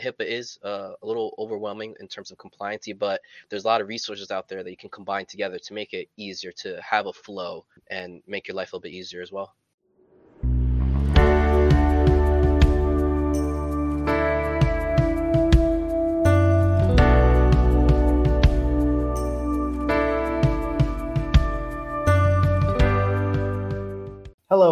HIPAA 0.00 0.26
is 0.26 0.58
uh, 0.64 0.92
a 1.02 1.06
little 1.06 1.34
overwhelming 1.38 1.94
in 2.00 2.08
terms 2.08 2.30
of 2.30 2.38
compliancy, 2.38 2.98
but 2.98 3.20
there's 3.48 3.64
a 3.64 3.68
lot 3.68 3.80
of 3.80 3.88
resources 3.88 4.30
out 4.30 4.48
there 4.48 4.62
that 4.62 4.70
you 4.70 4.76
can 4.76 4.90
combine 4.90 5.26
together 5.26 5.58
to 5.58 5.74
make 5.74 5.92
it 5.92 6.08
easier 6.16 6.52
to 6.52 6.80
have 6.82 7.06
a 7.06 7.12
flow 7.12 7.64
and 7.88 8.22
make 8.26 8.48
your 8.48 8.56
life 8.56 8.72
a 8.72 8.76
little 8.76 8.82
bit 8.82 8.92
easier 8.92 9.22
as 9.22 9.32
well. 9.32 9.54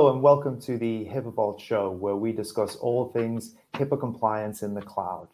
Hello 0.08 0.16
and 0.16 0.24
welcome 0.24 0.58
to 0.62 0.78
the 0.78 1.04
HIPAA 1.04 1.34
Vault 1.34 1.60
show, 1.60 1.90
where 1.90 2.16
we 2.16 2.32
discuss 2.32 2.76
all 2.76 3.10
things 3.10 3.56
HIPAA 3.74 4.00
compliance 4.00 4.62
in 4.62 4.72
the 4.72 4.80
cloud. 4.80 5.28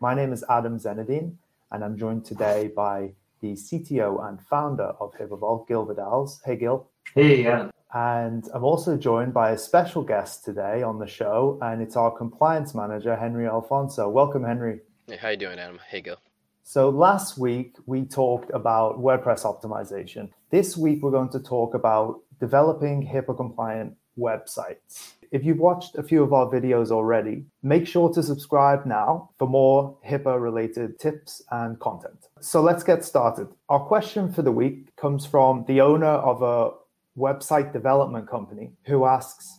My 0.00 0.12
name 0.12 0.32
is 0.32 0.42
Adam 0.50 0.76
Zenedine, 0.76 1.36
and 1.70 1.84
I'm 1.84 1.96
joined 1.96 2.24
today 2.24 2.72
by 2.74 3.12
the 3.40 3.52
CTO 3.52 4.28
and 4.28 4.42
founder 4.42 4.90
of 4.98 5.14
HIPAA 5.14 5.38
Vault, 5.38 5.68
Gil 5.68 5.86
Vidals. 5.86 6.40
Hey, 6.44 6.56
Gil. 6.56 6.88
Hey, 7.14 7.46
Adam. 7.46 7.70
And 7.94 8.48
I'm 8.52 8.64
also 8.64 8.96
joined 8.96 9.32
by 9.32 9.52
a 9.52 9.56
special 9.56 10.02
guest 10.02 10.44
today 10.44 10.82
on 10.82 10.98
the 10.98 11.06
show, 11.06 11.56
and 11.62 11.80
it's 11.80 11.94
our 11.94 12.10
compliance 12.10 12.74
manager, 12.74 13.14
Henri 13.14 13.46
Alfonso. 13.46 14.08
Welcome, 14.08 14.44
Henri. 14.44 14.80
Hey, 15.06 15.18
how 15.18 15.28
you 15.28 15.36
doing, 15.36 15.60
Adam? 15.60 15.78
Hey, 15.88 16.00
Gil. 16.00 16.16
So 16.64 16.90
last 16.90 17.38
week 17.38 17.76
we 17.86 18.04
talked 18.04 18.50
about 18.52 18.98
WordPress 18.98 19.44
optimization. 19.44 20.30
This 20.50 20.76
week 20.76 21.04
we're 21.04 21.12
going 21.12 21.30
to 21.30 21.40
talk 21.40 21.74
about 21.74 22.20
developing 22.40 23.06
HIPAA 23.06 23.36
compliant 23.36 23.96
websites. 24.18 25.12
If 25.30 25.44
you've 25.44 25.58
watched 25.58 25.96
a 25.96 26.02
few 26.02 26.22
of 26.22 26.32
our 26.32 26.46
videos 26.46 26.90
already, 26.90 27.44
make 27.62 27.86
sure 27.86 28.12
to 28.14 28.22
subscribe 28.22 28.86
now 28.86 29.30
for 29.38 29.46
more 29.46 29.96
HIPAA 30.06 30.40
related 30.40 30.98
tips 30.98 31.42
and 31.50 31.78
content. 31.80 32.28
So 32.40 32.62
let's 32.62 32.82
get 32.82 33.04
started. 33.04 33.48
Our 33.68 33.80
question 33.80 34.32
for 34.32 34.42
the 34.42 34.52
week 34.52 34.96
comes 34.96 35.26
from 35.26 35.64
the 35.66 35.80
owner 35.80 36.06
of 36.06 36.42
a 36.42 36.70
website 37.18 37.72
development 37.72 38.28
company 38.28 38.70
who 38.84 39.04
asks 39.04 39.58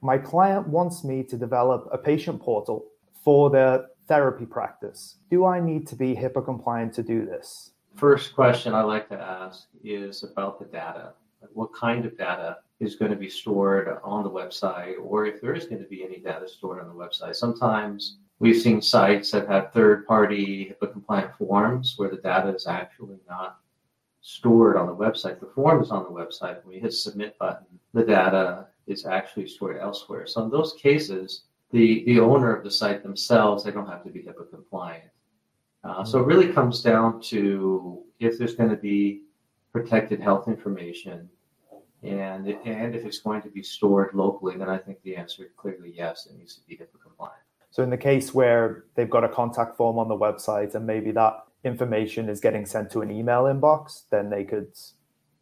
My 0.00 0.16
client 0.16 0.68
wants 0.68 1.04
me 1.04 1.22
to 1.24 1.36
develop 1.36 1.88
a 1.92 1.98
patient 1.98 2.40
portal 2.40 2.86
for 3.22 3.50
their 3.50 3.86
therapy 4.08 4.46
practice. 4.46 5.16
Do 5.30 5.44
I 5.44 5.60
need 5.60 5.86
to 5.88 5.96
be 5.96 6.14
HIPAA 6.14 6.44
compliant 6.44 6.94
to 6.94 7.02
do 7.02 7.26
this? 7.26 7.72
First 7.96 8.34
question 8.34 8.72
I 8.72 8.82
like 8.82 9.08
to 9.10 9.20
ask 9.20 9.66
is 9.84 10.22
about 10.22 10.58
the 10.58 10.64
data 10.64 11.12
what 11.52 11.72
kind 11.72 12.04
of 12.04 12.16
data 12.16 12.58
is 12.80 12.96
going 12.96 13.10
to 13.10 13.16
be 13.16 13.28
stored 13.28 13.98
on 14.02 14.24
the 14.24 14.30
website, 14.30 14.94
or 15.02 15.26
if 15.26 15.40
there 15.40 15.54
is 15.54 15.66
going 15.66 15.82
to 15.82 15.88
be 15.88 16.02
any 16.02 16.18
data 16.18 16.48
stored 16.48 16.80
on 16.80 16.88
the 16.88 16.94
website. 16.94 17.36
Sometimes 17.36 18.16
we've 18.38 18.60
seen 18.60 18.80
sites 18.80 19.30
that 19.30 19.46
have 19.48 19.72
third 19.72 20.06
party 20.06 20.74
HIPAA 20.80 20.92
compliant 20.92 21.36
forms 21.36 21.94
where 21.98 22.08
the 22.08 22.16
data 22.16 22.48
is 22.54 22.66
actually 22.66 23.18
not 23.28 23.58
stored 24.22 24.76
on 24.76 24.86
the 24.86 24.96
website. 24.96 25.40
The 25.40 25.52
form 25.54 25.82
is 25.82 25.90
on 25.90 26.04
the 26.04 26.10
website. 26.10 26.64
When 26.64 26.74
we 26.74 26.80
hit 26.80 26.94
submit 26.94 27.38
button, 27.38 27.66
the 27.92 28.04
data 28.04 28.68
is 28.86 29.04
actually 29.04 29.46
stored 29.46 29.76
elsewhere. 29.76 30.26
So 30.26 30.42
in 30.42 30.50
those 30.50 30.72
cases, 30.72 31.42
the, 31.70 32.02
the 32.06 32.18
owner 32.18 32.54
of 32.54 32.64
the 32.64 32.70
site 32.70 33.02
themselves, 33.02 33.62
they 33.62 33.70
don't 33.70 33.88
have 33.88 34.04
to 34.04 34.10
be 34.10 34.20
HIPAA 34.22 34.50
compliant. 34.50 35.10
Uh, 35.84 36.04
so 36.04 36.18
it 36.18 36.26
really 36.26 36.52
comes 36.52 36.82
down 36.82 37.20
to 37.22 38.02
if 38.18 38.38
there's 38.38 38.54
going 38.54 38.70
to 38.70 38.76
be 38.76 39.22
protected 39.72 40.20
health 40.20 40.48
information 40.48 41.28
and 42.02 42.48
and 42.64 42.94
if 42.94 43.04
it's 43.04 43.18
going 43.18 43.42
to 43.42 43.50
be 43.50 43.62
stored 43.62 44.14
locally, 44.14 44.56
then 44.56 44.68
I 44.68 44.78
think 44.78 45.02
the 45.02 45.16
answer 45.16 45.44
is 45.44 45.50
clearly 45.56 45.92
yes, 45.94 46.26
it 46.26 46.36
needs 46.36 46.54
to 46.56 46.62
be 46.66 46.76
HIPAA 46.76 47.00
compliant. 47.02 47.42
So 47.70 47.82
in 47.82 47.90
the 47.90 47.98
case 47.98 48.34
where 48.34 48.84
they've 48.94 49.10
got 49.10 49.22
a 49.22 49.28
contact 49.28 49.76
form 49.76 49.98
on 49.98 50.08
the 50.08 50.16
website 50.16 50.74
and 50.74 50.86
maybe 50.86 51.12
that 51.12 51.44
information 51.64 52.28
is 52.28 52.40
getting 52.40 52.66
sent 52.66 52.90
to 52.92 53.02
an 53.02 53.10
email 53.10 53.42
inbox, 53.42 54.04
then 54.10 54.30
they 54.30 54.44
could 54.44 54.72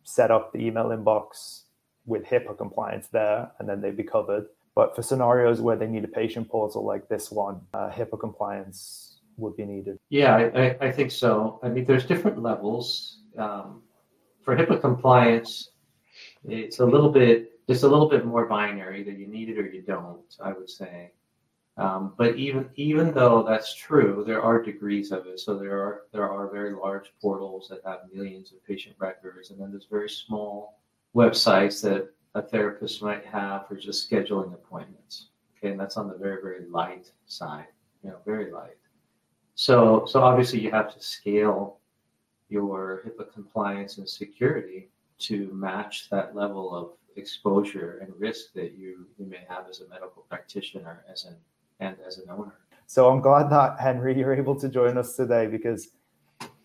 set 0.03 0.31
up 0.31 0.53
the 0.53 0.59
email 0.59 0.87
inbox 0.87 1.63
with 2.07 2.25
HIPAA 2.25 2.57
compliance 2.57 3.09
there, 3.09 3.51
and 3.59 3.69
then 3.69 3.81
they'd 3.81 3.97
be 3.97 4.03
covered. 4.03 4.47
But 4.75 4.97
for 4.97 5.03
scenarios 5.03 5.61
where 5.61 5.77
they 5.77 5.87
need 5.87 6.05
a 6.05 6.09
patient 6.09 6.49
portal 6.49 6.85
like 6.85 7.09
this 7.09 7.31
one, 7.31 7.61
uh, 7.75 7.91
HIPAA 7.91 8.19
compliance 8.19 9.21
would 9.37 9.57
be 9.57 9.65
needed. 9.65 9.99
Yeah, 10.09 10.37
I, 10.37 10.77
I, 10.81 10.91
think 10.91 11.11
so. 11.11 11.61
I 11.63 11.69
mean, 11.69 11.85
there's 11.85 12.07
different 12.07 12.43
levels. 12.43 13.21
Um, 13.37 13.83
for 14.43 14.57
HIPAA 14.57 14.81
compliance, 14.81 15.71
it's 16.49 16.81
a 16.81 16.87
little 16.87 17.11
bit 17.11 17.67
just 17.69 17.83
a 17.83 17.89
little 17.89 18.09
bit 18.09 18.25
more 18.25 18.47
binary 18.47 19.03
that 19.05 19.19
you 19.19 19.27
need 19.27 19.51
it 19.51 19.59
or 19.59 19.67
you 19.67 19.83
don't. 19.83 20.37
I 20.43 20.53
would 20.53 20.71
say. 20.71 21.13
Um, 21.79 22.15
but 22.19 22.37
even 22.37 22.69
even 22.75 23.13
though 23.13 23.45
that's 23.45 23.73
true, 23.73 24.25
there 24.27 24.43
are 24.43 24.61
degrees 24.61 25.13
of 25.13 25.27
it. 25.27 25.39
So 25.39 25.57
there 25.57 25.79
are 25.79 26.03
there 26.13 26.29
are 26.29 26.51
very 26.51 26.75
large 26.75 27.13
portals 27.23 27.69
that 27.69 27.83
have 27.85 28.13
millions 28.13 28.53
of 28.53 28.65
patient 28.65 28.97
records, 28.99 29.51
and 29.51 29.61
then 29.61 29.71
there's 29.71 29.87
very 29.89 30.11
small 30.11 30.81
websites 31.15 31.81
that 31.83 32.11
a 32.35 32.43
therapist 32.43 33.01
might 33.01 33.25
have 33.25 33.69
for 33.69 33.77
just 33.77 34.11
scheduling 34.11 34.53
appointments. 34.55 35.29
Okay, 35.57 35.71
and 35.71 35.79
that's 35.79 35.97
on 35.97 36.09
the 36.09 36.17
very 36.17 36.43
very 36.43 36.69
light 36.69 37.13
side. 37.27 37.67
You 38.03 38.11
know, 38.11 38.19
very 38.27 38.51
light. 38.51 38.77
So 39.55 40.05
so 40.05 40.23
obviously 40.23 40.59
you 40.59 40.73
have 40.73 40.93
to 40.95 41.01
scale 41.01 41.79
your 42.49 43.03
HIPAA 43.07 43.33
compliance 43.33 43.99
and 43.99 44.09
security 44.09 44.89
to 45.21 45.51
match 45.53 46.09
that 46.11 46.35
level 46.35 46.75
of 46.75 46.93
exposure 47.17 47.99
and 48.03 48.13
risk 48.19 48.53
that 48.55 48.75
you, 48.79 49.07
you 49.19 49.27
may 49.27 49.41
have 49.49 49.69
as 49.69 49.81
a 49.81 49.89
medical 49.89 50.23
practitioner 50.29 51.05
as 51.11 51.25
an 51.25 51.37
and 51.81 51.97
as 52.07 52.19
an 52.19 52.25
owner. 52.31 52.55
So 52.87 53.11
I'm 53.11 53.21
glad 53.21 53.51
that 53.51 53.79
Henri 53.79 54.19
you're 54.19 54.35
able 54.35 54.59
to 54.61 54.69
join 54.69 54.97
us 54.97 55.15
today 55.17 55.47
because 55.47 55.89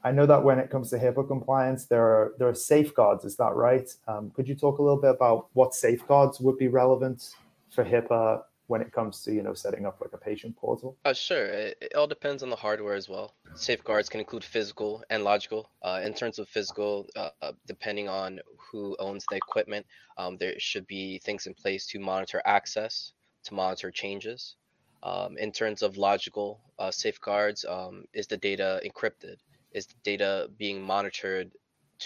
I 0.03 0.11
know 0.11 0.25
that 0.25 0.43
when 0.43 0.59
it 0.59 0.69
comes 0.69 0.89
to 0.89 0.97
HIPAA 0.97 1.27
compliance, 1.27 1.85
there 1.85 2.03
are 2.03 2.33
there 2.37 2.47
are 2.47 2.55
safeguards. 2.55 3.25
Is 3.25 3.35
that 3.37 3.53
right? 3.55 3.89
Um, 4.07 4.31
could 4.31 4.47
you 4.47 4.55
talk 4.55 4.79
a 4.79 4.81
little 4.81 5.01
bit 5.01 5.11
about 5.11 5.47
what 5.53 5.73
safeguards 5.73 6.39
would 6.39 6.57
be 6.57 6.67
relevant 6.67 7.35
for 7.69 7.83
HIPAA 7.83 8.43
when 8.73 8.81
it 8.81 8.91
comes 8.91 9.21
to 9.21 9.31
you 9.31 9.43
know 9.43 9.53
setting 9.53 9.85
up 9.85 10.01
like 10.01 10.13
a 10.13 10.17
patient 10.17 10.55
portal? 10.57 10.97
Uh, 11.05 11.13
sure. 11.13 11.45
It, 11.45 11.77
it 11.79 11.95
all 11.95 12.07
depends 12.07 12.41
on 12.41 12.49
the 12.49 12.55
hardware 12.55 12.95
as 12.95 13.07
well. 13.07 13.35
Safeguards 13.53 14.09
can 14.09 14.19
include 14.19 14.43
physical 14.43 15.03
and 15.11 15.23
logical. 15.23 15.69
Uh, 15.83 16.01
in 16.03 16.15
terms 16.15 16.39
of 16.39 16.49
physical, 16.49 17.05
uh, 17.15 17.51
depending 17.67 18.09
on 18.09 18.39
who 18.57 18.95
owns 18.97 19.25
the 19.29 19.35
equipment, 19.35 19.85
um, 20.17 20.37
there 20.37 20.59
should 20.59 20.87
be 20.87 21.19
things 21.19 21.45
in 21.45 21.53
place 21.53 21.85
to 21.91 21.99
monitor 21.99 22.41
access, 22.45 23.13
to 23.43 23.53
monitor 23.53 23.91
changes. 23.91 24.55
Um, 25.03 25.37
in 25.37 25.51
terms 25.51 25.83
of 25.83 25.95
logical 25.95 26.59
uh, 26.79 26.89
safeguards, 26.89 27.65
um, 27.69 28.05
is 28.11 28.25
the 28.25 28.37
data 28.37 28.81
encrypted? 28.83 29.37
Is 29.71 29.85
the 29.85 29.99
data 30.03 30.49
being 30.57 30.81
monitored 30.81 31.51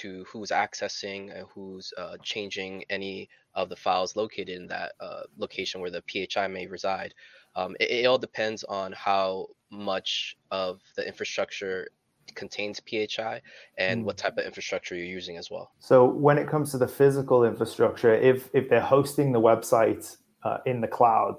to 0.01 0.25
who's 0.29 0.51
accessing 0.51 1.21
and 1.33 1.47
who's 1.53 1.93
uh, 1.97 2.17
changing 2.21 2.83
any 2.89 3.29
of 3.57 3.69
the 3.69 3.75
files 3.75 4.15
located 4.15 4.49
in 4.49 4.67
that 4.67 4.93
uh, 5.01 5.21
location 5.37 5.81
where 5.81 5.89
the 5.89 6.03
PHI 6.07 6.47
may 6.47 6.67
reside. 6.67 7.13
Um, 7.55 7.75
it, 7.79 7.89
it, 7.89 8.05
all 8.05 8.19
depends 8.19 8.63
on 8.63 8.91
how 8.93 9.47
much 9.71 10.37
of 10.51 10.79
the 10.95 11.05
infrastructure 11.05 11.89
contains 12.35 12.79
PHI 12.79 13.41
and 13.77 14.03
mm. 14.03 14.05
what 14.05 14.15
type 14.15 14.37
of 14.37 14.45
infrastructure 14.45 14.95
you're 14.95 15.05
using 15.05 15.37
as 15.37 15.49
well. 15.49 15.71
So 15.79 16.05
when 16.05 16.37
it 16.37 16.47
comes 16.47 16.69
to 16.71 16.77
the 16.77 16.87
physical 16.87 17.43
infrastructure, 17.43 18.13
if 18.13 18.49
if 18.53 18.69
they're 18.69 18.79
hosting 18.79 19.31
the 19.31 19.41
website 19.41 20.17
uh, 20.43 20.59
in 20.67 20.79
the 20.79 20.87
cloud 20.87 21.37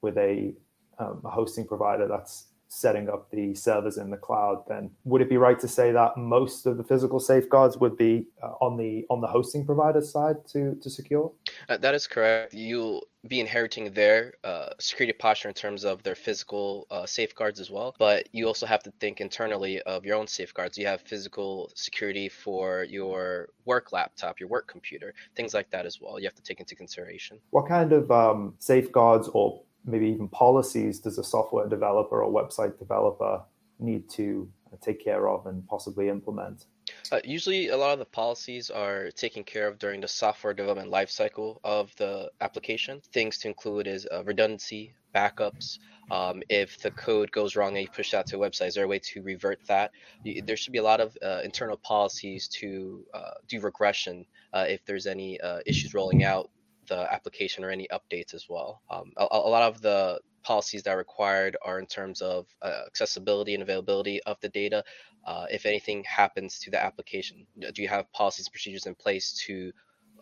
with 0.00 0.16
a, 0.16 0.54
um, 0.98 1.20
a 1.24 1.30
hosting 1.30 1.66
provider 1.66 2.08
that's 2.08 2.46
setting 2.68 3.08
up 3.08 3.30
the 3.30 3.54
servers 3.54 3.96
in 3.98 4.10
the 4.10 4.16
cloud, 4.16 4.62
then 4.68 4.90
would 5.04 5.22
it 5.22 5.28
be 5.28 5.36
right 5.36 5.58
to 5.58 5.68
say 5.68 5.90
that 5.92 6.16
most 6.16 6.66
of 6.66 6.76
the 6.76 6.84
physical 6.84 7.18
safeguards 7.18 7.78
would 7.78 7.96
be 7.96 8.26
uh, 8.42 8.52
on 8.60 8.76
the 8.76 9.04
on 9.10 9.20
the 9.20 9.26
hosting 9.26 9.64
provider 9.64 10.00
side 10.00 10.36
to 10.48 10.74
to 10.82 10.90
secure? 10.90 11.32
Uh, 11.68 11.76
that 11.78 11.94
is 11.94 12.06
correct. 12.06 12.54
You'll 12.54 13.02
be 13.26 13.40
inheriting 13.40 13.92
their 13.92 14.34
uh, 14.44 14.70
security 14.78 15.16
posture 15.16 15.48
in 15.48 15.54
terms 15.54 15.84
of 15.84 16.02
their 16.02 16.14
physical 16.14 16.86
uh, 16.90 17.04
safeguards 17.04 17.58
as 17.58 17.70
well, 17.70 17.94
but 17.98 18.28
you 18.32 18.46
also 18.46 18.64
have 18.64 18.82
to 18.82 18.92
think 19.00 19.20
internally 19.20 19.80
of 19.82 20.04
your 20.04 20.16
own 20.16 20.26
safeguards. 20.26 20.78
You 20.78 20.86
have 20.86 21.00
physical 21.00 21.70
security 21.74 22.28
for 22.28 22.84
your 22.84 23.48
work 23.64 23.92
laptop, 23.92 24.38
your 24.38 24.48
work 24.48 24.68
computer, 24.68 25.14
things 25.34 25.52
like 25.52 25.68
that 25.70 25.84
as 25.84 26.00
well. 26.00 26.20
You 26.20 26.26
have 26.26 26.34
to 26.36 26.42
take 26.42 26.60
into 26.60 26.76
consideration. 26.76 27.38
What 27.50 27.66
kind 27.66 27.92
of 27.92 28.10
um, 28.10 28.54
safeguards 28.58 29.28
or 29.28 29.62
maybe 29.88 30.06
even 30.06 30.28
policies 30.28 30.98
does 31.00 31.18
a 31.18 31.24
software 31.24 31.68
developer 31.68 32.22
or 32.22 32.30
website 32.30 32.78
developer 32.78 33.42
need 33.78 34.08
to 34.10 34.48
take 34.80 35.02
care 35.02 35.28
of 35.28 35.46
and 35.46 35.66
possibly 35.66 36.08
implement? 36.08 36.66
Uh, 37.12 37.20
usually, 37.24 37.68
a 37.68 37.76
lot 37.76 37.92
of 37.92 37.98
the 37.98 38.04
policies 38.04 38.70
are 38.70 39.10
taken 39.10 39.44
care 39.44 39.66
of 39.66 39.78
during 39.78 40.00
the 40.00 40.08
software 40.08 40.54
development 40.54 40.90
lifecycle 40.90 41.58
of 41.64 41.94
the 41.96 42.30
application. 42.40 43.00
Things 43.12 43.38
to 43.38 43.48
include 43.48 43.86
is 43.86 44.06
uh, 44.10 44.24
redundancy, 44.24 44.94
backups. 45.14 45.78
Um, 46.10 46.42
if 46.48 46.78
the 46.78 46.90
code 46.90 47.30
goes 47.32 47.56
wrong 47.56 47.76
and 47.76 47.82
you 47.82 47.88
push 47.88 48.12
that 48.12 48.26
to 48.28 48.36
a 48.36 48.50
website, 48.50 48.68
is 48.68 48.74
there 48.74 48.84
a 48.84 48.88
way 48.88 48.98
to 48.98 49.22
revert 49.22 49.60
that? 49.66 49.90
There 50.24 50.56
should 50.56 50.72
be 50.72 50.78
a 50.78 50.82
lot 50.82 51.00
of 51.00 51.16
uh, 51.22 51.40
internal 51.44 51.76
policies 51.76 52.48
to 52.60 53.04
uh, 53.12 53.32
do 53.46 53.60
regression 53.60 54.24
uh, 54.52 54.64
if 54.68 54.84
there's 54.86 55.06
any 55.06 55.40
uh, 55.40 55.58
issues 55.66 55.92
rolling 55.92 56.24
out 56.24 56.50
the 56.88 57.12
application 57.12 57.64
or 57.64 57.70
any 57.70 57.88
updates 57.92 58.34
as 58.34 58.46
well. 58.48 58.82
Um, 58.90 59.12
a, 59.16 59.26
a, 59.30 59.50
lot 59.50 59.62
of 59.62 59.80
the 59.80 60.20
policies 60.42 60.82
that 60.82 60.90
are 60.90 60.98
required 60.98 61.56
are 61.62 61.78
in 61.78 61.86
terms 61.86 62.20
of 62.20 62.46
uh, 62.62 62.82
accessibility 62.86 63.54
and 63.54 63.62
availability 63.62 64.22
of 64.24 64.40
the 64.40 64.48
data. 64.48 64.82
Uh, 65.26 65.46
if 65.50 65.66
anything 65.66 66.04
happens 66.04 66.58
to 66.60 66.70
the 66.70 66.82
application, 66.82 67.46
do 67.58 67.82
you 67.82 67.88
have 67.88 68.10
policies 68.12 68.46
and 68.46 68.52
procedures 68.52 68.86
in 68.86 68.94
place 68.94 69.32
to 69.46 69.72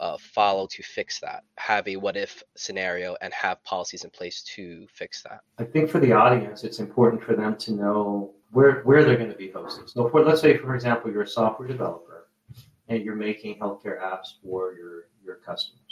uh, 0.01 0.17
follow 0.19 0.67
to 0.67 0.83
fix 0.83 1.21
that? 1.21 1.45
Have 1.57 1.87
a 1.89 1.97
what 1.97 2.17
if 2.17 2.43
scenario 2.57 3.17
and 3.21 3.33
have 3.33 3.63
policies 3.65 4.05
in 4.05 4.11
place 4.11 4.43
to 4.55 4.87
fix 4.93 5.23
that? 5.23 5.41
I 5.59 5.65
think 5.65 5.91
for 5.91 6.01
the 6.01 6.13
audience, 6.13 6.65
it's 6.65 6.81
important 6.81 7.23
for 7.23 7.35
them 7.35 7.57
to 7.59 7.73
know 7.73 8.35
where, 8.51 8.83
where 8.83 9.05
they're 9.05 9.17
going 9.17 9.31
to 9.31 9.37
be 9.37 9.49
hosted. 9.49 9.89
So, 9.91 10.09
for, 10.09 10.25
let's 10.25 10.41
say, 10.41 10.57
for 10.57 10.75
example, 10.75 11.11
you're 11.11 11.23
a 11.23 11.29
software 11.29 11.69
developer 11.69 12.29
and 12.89 13.03
you're 13.03 13.17
making 13.17 13.59
healthcare 13.59 14.01
apps 14.01 14.35
for 14.43 14.75
your, 14.75 15.09
your 15.25 15.37
customers. 15.37 15.86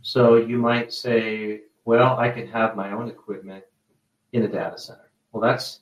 So, 0.00 0.36
you 0.36 0.58
might 0.58 0.92
say, 0.92 1.62
well, 1.84 2.18
I 2.18 2.30
can 2.30 2.46
have 2.48 2.76
my 2.76 2.92
own 2.92 3.08
equipment 3.08 3.64
in 4.32 4.44
a 4.44 4.48
data 4.48 4.78
center. 4.78 5.10
Well, 5.32 5.42
that's 5.42 5.80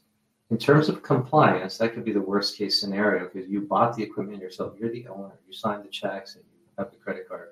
in 0.51 0.59
terms 0.59 0.89
of 0.89 1.03
compliance, 1.03 1.79
that 1.79 1.95
could 1.95 2.05
be 2.05 2.12
the 2.12 2.21
worst 2.21 2.59
case 2.59 2.81
scenario 2.81 3.29
because 3.29 3.49
you 3.49 3.61
bought 3.61 3.97
the 3.97 4.03
equipment 4.03 4.43
yourself. 4.43 4.75
You're 4.79 4.91
the 4.91 5.07
owner. 5.07 5.39
You 5.47 5.53
signed 5.53 5.85
the 5.85 5.89
checks 5.89 6.35
and 6.35 6.45
you 6.45 6.69
have 6.77 6.91
the 6.91 6.97
credit 6.97 7.29
card. 7.29 7.51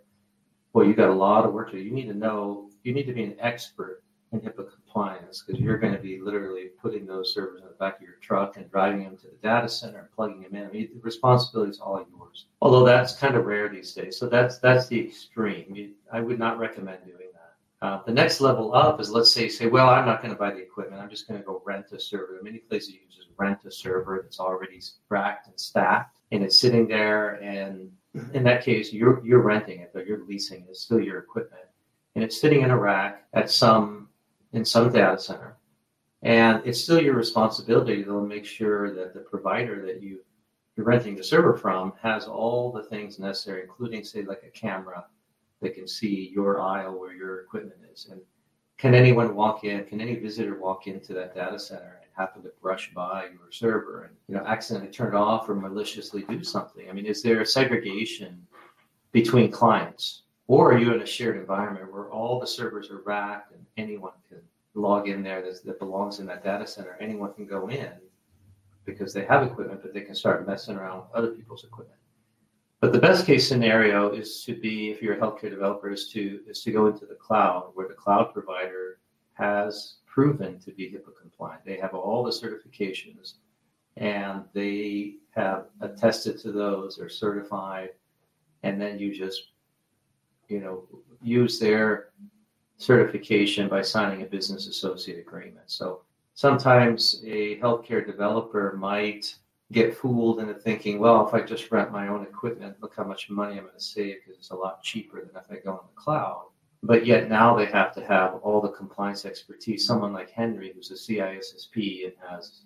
Well, 0.73 0.85
you 0.85 0.95
got 0.95 1.09
a 1.09 1.15
lot 1.15 1.45
of 1.45 1.53
work 1.53 1.71
to 1.71 1.77
do. 1.77 1.83
You 1.83 1.93
need 1.93 2.09
to 2.09 2.15
know. 2.15 2.71
You 2.83 2.93
need 2.93 3.07
to 3.07 3.13
be 3.13 3.23
an 3.23 3.37
expert 3.39 4.03
in 4.33 4.41
HIPAA 4.41 4.71
compliance 4.71 5.43
because 5.43 5.61
you're 5.61 5.79
going 5.79 5.95
to 5.95 6.01
be 6.01 6.21
literally 6.21 6.71
putting 6.83 7.07
those 7.07 7.33
servers 7.33 7.61
in 7.61 7.69
the 7.69 7.75
back 7.75 7.97
of 7.97 8.03
your 8.03 8.17
truck 8.21 8.57
and 8.57 8.71
driving 8.71 9.05
them 9.05 9.17
to 9.17 9.27
the 9.27 9.37
data 9.43 9.69
center 9.69 10.01
and 10.01 10.13
plugging 10.13 10.43
them 10.43 10.55
in. 10.55 10.67
I 10.67 10.71
mean, 10.71 10.89
the 10.95 11.01
responsibility 11.01 11.71
is 11.71 11.81
all 11.81 12.05
yours. 12.11 12.47
Although 12.61 12.85
that's 12.85 13.17
kind 13.17 13.37
of 13.37 13.47
rare 13.47 13.69
these 13.69 13.93
days. 13.95 14.19
So 14.19 14.29
that's 14.29 14.59
that's 14.59 14.89
the 14.89 15.01
extreme. 15.01 15.95
I 16.13 16.21
would 16.21 16.39
not 16.39 16.59
recommend 16.59 17.05
doing 17.05 17.29
that. 17.33 17.87
uh, 17.87 18.03
the 18.05 18.13
next 18.13 18.41
level 18.41 18.75
up 18.75 19.01
is 19.01 19.11
let's 19.11 19.31
say 19.31 19.49
say, 19.49 19.67
well, 19.67 19.89
I'm 19.89 20.07
not 20.07 20.21
going 20.23 20.33
to 20.33 20.39
buy 20.39 20.51
the 20.51 20.59
equipment. 20.59 21.01
I'm 21.01 21.11
just 21.11 21.29
going 21.29 21.41
to 21.41 21.47
go 21.47 21.63
rent 21.65 21.87
a 21.93 22.01
server. 22.01 22.29
There 22.33 22.41
are 22.41 22.45
many 22.45 22.59
places 22.59 22.91
you 22.91 23.01
can 23.01 23.11
just 23.11 23.29
rent 23.37 23.65
a 23.65 23.71
server 23.71 24.21
that's 24.23 24.41
already 24.41 24.81
racked 25.09 25.47
and 25.49 25.59
stacked, 25.59 26.19
and 26.33 26.43
it's 26.43 26.59
sitting 26.61 26.89
there. 26.89 27.35
And 27.35 27.93
in 28.33 28.43
that 28.45 28.65
case, 28.65 28.93
you're 28.93 29.25
you're 29.25 29.43
renting 29.43 29.81
it, 29.81 29.91
but 29.95 30.07
you're 30.07 30.25
leasing 30.25 30.63
it. 30.63 30.67
It's 30.71 30.81
still 30.81 31.01
your 31.01 31.19
equipment, 31.19 31.63
and 32.15 32.25
it's 32.25 32.41
sitting 32.41 32.63
in 32.63 32.71
a 32.71 32.79
rack 32.79 33.27
at 33.35 33.51
some 33.51 34.09
in 34.53 34.65
some 34.65 34.91
data 34.91 35.19
center, 35.19 35.57
and 36.23 36.63
it's 36.65 36.81
still 36.81 37.01
your 37.01 37.15
responsibility 37.15 38.03
to 38.03 38.27
make 38.27 38.45
sure 38.45 38.95
that 38.95 39.15
the 39.15 39.21
provider 39.21 39.85
that 39.87 40.03
you 40.03 40.21
you're 40.77 40.87
renting 40.87 41.17
the 41.17 41.25
server 41.25 41.57
from 41.57 41.93
has 42.03 42.27
all 42.27 42.73
the 42.73 42.85
things 42.85 43.19
necessary, 43.19 43.63
including 43.63 44.03
say 44.05 44.23
like 44.23 44.43
a 44.47 44.51
camera 44.51 45.05
that 45.61 45.75
can 45.75 45.89
see 45.89 46.31
your 46.33 46.61
aisle 46.61 46.99
where 46.99 47.13
your 47.13 47.41
equipment 47.41 47.81
is. 47.93 48.09
And 48.11 48.21
can 48.77 48.95
anyone 48.95 49.35
walk 49.35 49.65
in? 49.65 49.85
Can 49.85 50.01
any 50.01 50.15
visitor 50.17 50.59
walk 50.59 50.87
into 50.87 51.13
that 51.15 51.35
data 51.35 51.59
center 51.59 52.01
and 52.01 52.11
happen 52.17 52.43
to 52.43 52.53
brush 52.63 52.93
by 52.95 53.25
your 53.25 53.51
server 53.51 54.05
and 54.05 54.15
you 54.29 54.37
know 54.37 54.45
accidentally 54.47 54.93
turn 54.93 55.15
it 55.15 55.17
off 55.17 55.49
or 55.49 55.55
maliciously 55.55 56.23
do 56.23 56.45
something? 56.45 56.89
I 56.89 56.93
mean, 56.93 57.07
is 57.07 57.23
there 57.23 57.41
a 57.41 57.47
segregation 57.47 58.47
between 59.13 59.51
clients, 59.51 60.23
or 60.47 60.73
are 60.73 60.79
you 60.79 60.93
in 60.95 61.03
a 61.03 61.07
shared 61.07 61.37
environment 61.37 61.93
where 61.93 62.11
all 62.11 62.39
the 62.39 62.47
servers 62.47 62.91
are 62.91 63.03
racked 63.05 63.53
and 63.53 63.65
anyone 63.77 64.13
can 64.29 64.41
log 64.75 65.09
in 65.09 65.23
there 65.23 65.43
that, 65.43 65.65
that 65.65 65.79
belongs 65.79 66.21
in 66.21 66.27
that 66.27 66.45
data 66.45 66.67
center? 66.67 66.97
Anyone 67.01 67.33
can 67.33 67.47
go 67.47 67.69
in 67.69 67.93
because 68.85 69.13
they 69.13 69.25
have 69.25 69.43
equipment, 69.43 69.83
but 69.83 69.93
they 69.93 70.03
can 70.03 70.15
start 70.15 70.47
messing 70.47 70.77
around 70.77 70.99
with 70.99 71.15
other 71.15 71.29
people's 71.33 71.65
equipment. 71.65 71.99
But 72.81 72.93
the 72.93 73.01
best 73.01 73.27
case 73.27 73.49
scenario 73.49 74.11
is 74.11 74.45
to 74.45 74.55
be, 74.55 74.91
if 74.91 75.03
you're 75.03 75.15
a 75.15 75.21
healthcare 75.21 75.51
developer, 75.51 75.91
is 75.91 76.09
to 76.11 76.41
is 76.47 76.63
to 76.63 76.71
go 76.71 76.87
into 76.87 77.07
the 77.07 77.17
cloud 77.17 77.71
where 77.75 77.89
the 77.89 77.95
cloud 77.95 78.33
provider 78.33 79.01
has 79.35 79.97
proven 80.07 80.59
to 80.61 80.71
be 80.73 80.91
HIPAA 80.91 81.17
compliant. 81.21 81.65
They 81.65 81.77
have 81.77 81.95
all 81.95 82.23
the 82.23 82.31
certifications 82.31 83.35
and 83.97 84.45
they 84.53 85.17
have 85.31 85.67
attested 85.81 86.39
to 86.39 86.53
those, 86.53 86.97
they're 86.97 87.09
certified, 87.09 87.91
and 88.63 88.81
then 88.81 88.99
you 88.99 89.15
just, 89.15 89.49
you 90.49 90.61
know, 90.61 90.87
use 91.21 91.59
their 91.59 92.11
certification 92.77 93.69
by 93.69 93.83
signing 93.83 94.23
a 94.23 94.27
business 94.27 94.69
associate 94.69 95.19
agreement. 95.19 95.65
So 95.67 96.03
sometimes 96.35 97.23
a 97.27 97.59
healthcare 97.59 98.07
developer 98.07 98.77
might 98.77 99.35
get 99.73 99.97
fooled 99.97 100.41
into 100.41 100.55
thinking, 100.55 100.99
well, 100.99 101.27
if 101.27 101.35
I 101.35 101.43
just 101.43 101.71
rent 101.71 101.93
my 101.93 102.09
own 102.09 102.23
equipment, 102.23 102.77
look 102.81 102.97
how 102.97 103.05
much 103.05 103.29
money 103.29 103.59
I'm 103.59 103.65
going 103.65 103.75
to 103.75 103.81
save 103.81 104.17
because 104.25 104.39
it's 104.39 104.51
a 104.51 104.57
lot 104.57 104.83
cheaper 104.83 105.21
than 105.21 105.37
if 105.37 105.51
I 105.51 105.63
go 105.63 105.73
in 105.73 105.87
the 105.95 106.01
cloud. 106.01 106.47
But 106.83 107.05
yet 107.05 107.29
now 107.29 107.57
they 107.57 107.67
have 107.67 107.93
to 107.95 108.07
have 108.07 108.37
all 108.37 108.61
the 108.61 108.71
compliance 108.71 109.25
expertise. 109.25 109.87
Someone 109.87 110.13
like 110.13 110.31
Henri, 110.31 110.73
who's 110.75 110.91
a 110.91 110.95
CISSP 110.95 112.05
and 112.05 112.15
has 112.31 112.63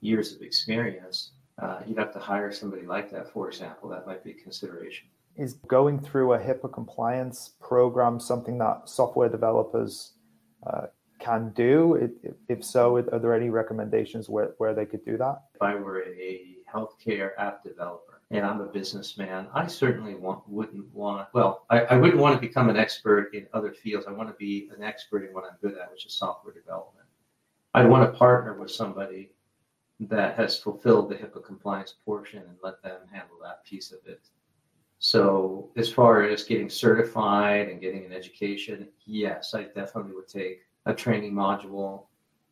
years 0.00 0.34
of 0.34 0.42
experience, 0.42 1.32
uh, 1.60 1.80
you'd 1.86 1.98
have 1.98 2.12
to 2.12 2.18
hire 2.18 2.52
somebody 2.52 2.86
like 2.86 3.10
that, 3.10 3.32
for 3.32 3.48
example. 3.48 3.88
That 3.88 4.06
might 4.06 4.22
be 4.22 4.30
a 4.30 4.34
consideration. 4.34 5.08
Is 5.36 5.54
going 5.66 5.98
through 5.98 6.32
a 6.34 6.38
HIPAA 6.38 6.72
compliance 6.72 7.50
program 7.60 8.18
something 8.20 8.56
that 8.58 8.88
software 8.88 9.28
developers 9.28 10.12
uh, 10.66 10.86
can 11.18 11.50
do? 11.50 12.10
If 12.48 12.64
so, 12.64 12.96
are 12.96 13.18
there 13.18 13.34
any 13.34 13.50
recommendations 13.50 14.28
where, 14.28 14.54
where 14.58 14.74
they 14.74 14.86
could 14.86 15.04
do 15.04 15.16
that? 15.18 15.42
If 15.54 15.62
I 15.62 15.74
were 15.74 16.02
a 16.02 16.56
healthcare 16.72 17.30
app 17.38 17.62
developer 17.62 18.20
and 18.30 18.44
I'm 18.44 18.60
a 18.60 18.66
businessman, 18.66 19.46
I 19.54 19.66
certainly 19.66 20.14
want, 20.14 20.48
wouldn't 20.48 20.92
want, 20.94 21.28
well, 21.32 21.64
I, 21.70 21.80
I 21.82 21.96
wouldn't 21.96 22.18
want 22.18 22.34
to 22.34 22.40
become 22.40 22.68
an 22.68 22.76
expert 22.76 23.34
in 23.34 23.46
other 23.52 23.72
fields. 23.72 24.06
I 24.08 24.12
want 24.12 24.28
to 24.28 24.34
be 24.34 24.70
an 24.76 24.82
expert 24.82 25.24
in 25.28 25.34
what 25.34 25.44
I'm 25.44 25.56
good 25.62 25.78
at, 25.78 25.90
which 25.90 26.06
is 26.06 26.14
software 26.14 26.54
development. 26.54 27.06
I'd 27.74 27.88
want 27.88 28.10
to 28.10 28.18
partner 28.18 28.58
with 28.58 28.70
somebody 28.70 29.32
that 30.00 30.36
has 30.36 30.58
fulfilled 30.58 31.10
the 31.10 31.14
HIPAA 31.14 31.44
compliance 31.44 31.94
portion 32.04 32.40
and 32.40 32.56
let 32.62 32.82
them 32.82 33.00
handle 33.10 33.36
that 33.42 33.64
piece 33.64 33.92
of 33.92 33.98
it. 34.06 34.28
So, 34.98 35.70
as 35.76 35.92
far 35.92 36.22
as 36.22 36.42
getting 36.44 36.70
certified 36.70 37.68
and 37.68 37.80
getting 37.80 38.06
an 38.06 38.12
education, 38.12 38.88
yes, 39.04 39.52
I 39.52 39.64
definitely 39.64 40.14
would 40.14 40.28
take 40.28 40.62
a 40.86 40.94
training 40.94 41.34
module. 41.34 42.04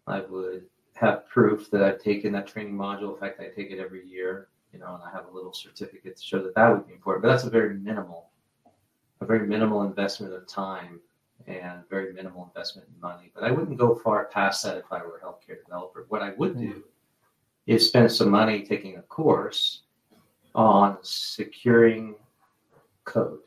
I 0.07 0.21
would 0.21 0.65
have 0.95 1.27
proof 1.29 1.71
that 1.71 1.83
I've 1.83 2.03
taken 2.03 2.33
that 2.33 2.47
training 2.47 2.75
module. 2.75 3.15
In 3.15 3.21
fact, 3.21 3.41
I 3.41 3.49
take 3.49 3.71
it 3.71 3.79
every 3.79 4.07
year, 4.07 4.49
you 4.73 4.79
know, 4.79 4.95
and 4.95 5.03
I 5.03 5.11
have 5.11 5.27
a 5.29 5.35
little 5.35 5.53
certificate 5.53 6.17
to 6.17 6.23
show 6.23 6.43
that 6.43 6.55
that 6.55 6.71
would 6.71 6.87
be 6.87 6.93
important. 6.93 7.23
But 7.23 7.31
that's 7.31 7.45
a 7.45 7.51
very 7.51 7.75
minimal, 7.75 8.31
a 9.21 9.27
very 9.27 9.47
minimal 9.47 9.83
investment 9.83 10.35
of 10.35 10.47
time 10.47 11.01
and 11.47 11.89
very 11.89 12.13
minimal 12.13 12.45
investment 12.45 12.89
in 12.89 13.01
money. 13.01 13.31
But 13.35 13.45
I 13.45 13.51
wouldn't 13.51 13.79
go 13.79 13.95
far 13.95 14.27
past 14.27 14.63
that 14.65 14.77
if 14.77 14.85
I 14.91 14.99
were 14.99 15.19
a 15.19 15.25
healthcare 15.25 15.65
developer. 15.65 16.07
What 16.09 16.23
I 16.23 16.31
would 16.37 16.59
do 16.59 16.85
is 17.67 17.87
spend 17.87 18.13
some 18.13 18.31
money 18.31 18.63
taking 18.63 18.99
a 18.99 19.03
course 19.03 19.83
on 20.55 20.99
securing 21.03 22.15
code 23.05 23.41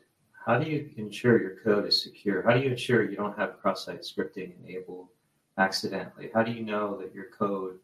how 0.48 0.58
do 0.58 0.68
you 0.68 0.88
ensure 0.96 1.38
your 1.38 1.56
code 1.62 1.86
is 1.86 2.02
secure? 2.02 2.40
How 2.40 2.54
do 2.54 2.60
you 2.60 2.70
ensure 2.70 3.08
you 3.08 3.16
don't 3.16 3.36
have 3.36 3.60
cross-site 3.60 4.00
scripting 4.00 4.54
enabled 4.64 5.08
accidentally? 5.58 6.30
How 6.34 6.42
do 6.42 6.50
you 6.50 6.64
know 6.64 6.96
that 6.96 7.14
your 7.14 7.26
code 7.38 7.78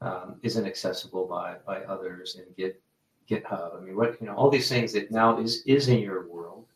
um, 0.00 0.36
isn't 0.44 0.64
accessible 0.64 1.26
by 1.26 1.56
by 1.66 1.82
others 1.94 2.36
in 2.38 2.44
Git 2.56 2.80
GitHub? 3.28 3.76
I 3.76 3.80
mean, 3.84 3.96
what 3.96 4.20
you 4.20 4.28
know, 4.28 4.36
all 4.36 4.50
these 4.50 4.68
things 4.68 4.92
that 4.92 5.10
now 5.10 5.40
is 5.40 5.64
is 5.66 5.88
in 5.88 5.98
your 5.98 6.28
world. 6.28 6.66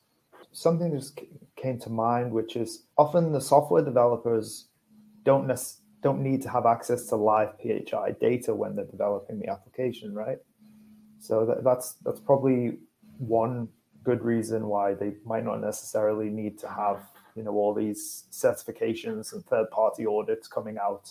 Something 0.50 0.90
just 0.90 1.20
came 1.54 1.78
to 1.78 1.90
mind, 1.90 2.32
which 2.32 2.56
is 2.56 2.82
often 2.98 3.30
the 3.30 3.40
software 3.40 3.84
developers 3.84 4.66
don't 5.22 5.46
don't 6.02 6.22
need 6.24 6.42
to 6.42 6.50
have 6.50 6.66
access 6.66 7.06
to 7.06 7.14
live 7.14 7.50
PHI 7.62 8.16
data 8.20 8.52
when 8.52 8.74
they're 8.74 8.84
developing 8.84 9.38
the 9.38 9.48
application, 9.48 10.12
right? 10.12 10.38
So 11.20 11.46
that, 11.46 11.62
that's 11.62 11.92
that's 12.04 12.20
probably 12.20 12.78
one 13.18 13.68
good 14.04 14.22
reason 14.22 14.66
why 14.66 14.94
they 14.94 15.14
might 15.24 15.44
not 15.44 15.60
necessarily 15.60 16.28
need 16.30 16.58
to 16.58 16.68
have 16.68 17.00
you 17.34 17.42
know 17.42 17.52
all 17.52 17.74
these 17.74 18.24
certifications 18.30 19.32
and 19.32 19.44
third 19.46 19.68
party 19.70 20.06
audits 20.06 20.46
coming 20.46 20.78
out 20.78 21.10